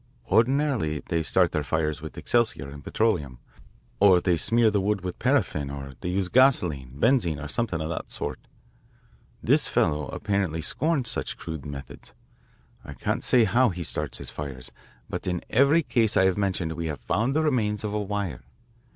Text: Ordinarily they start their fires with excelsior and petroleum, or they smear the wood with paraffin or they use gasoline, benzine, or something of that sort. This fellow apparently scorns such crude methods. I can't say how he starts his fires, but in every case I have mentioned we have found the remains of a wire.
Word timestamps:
Ordinarily 0.31 1.03
they 1.09 1.21
start 1.21 1.51
their 1.51 1.63
fires 1.63 2.01
with 2.01 2.17
excelsior 2.17 2.67
and 2.67 2.83
petroleum, 2.83 3.37
or 3.99 4.19
they 4.19 4.35
smear 4.35 4.71
the 4.71 4.81
wood 4.81 5.01
with 5.01 5.19
paraffin 5.19 5.69
or 5.69 5.93
they 6.01 6.09
use 6.09 6.27
gasoline, 6.27 6.99
benzine, 6.99 7.39
or 7.39 7.47
something 7.47 7.79
of 7.79 7.89
that 7.89 8.09
sort. 8.09 8.39
This 9.43 9.67
fellow 9.67 10.07
apparently 10.07 10.63
scorns 10.63 11.07
such 11.07 11.37
crude 11.37 11.67
methods. 11.67 12.15
I 12.83 12.95
can't 12.95 13.23
say 13.23 13.43
how 13.43 13.69
he 13.69 13.83
starts 13.83 14.17
his 14.17 14.31
fires, 14.31 14.71
but 15.07 15.27
in 15.27 15.43
every 15.51 15.83
case 15.83 16.17
I 16.17 16.25
have 16.25 16.35
mentioned 16.35 16.71
we 16.71 16.87
have 16.87 17.01
found 17.01 17.35
the 17.35 17.43
remains 17.43 17.83
of 17.83 17.93
a 17.93 18.01
wire. 18.01 18.41